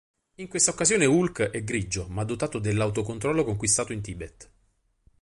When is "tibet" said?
4.01-4.51